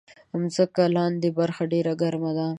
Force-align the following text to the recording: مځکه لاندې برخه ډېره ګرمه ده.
مځکه 0.39 0.83
لاندې 0.95 1.29
برخه 1.39 1.63
ډېره 1.73 1.93
ګرمه 2.01 2.31
ده. 2.37 2.47